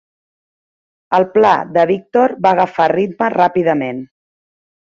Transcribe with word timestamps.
El 1.17 1.25
pla 1.35 1.51
de 1.77 1.85
Victor 1.93 2.35
va 2.47 2.55
agafar 2.57 2.91
ritme 2.97 3.31
ràpidament. 3.37 4.05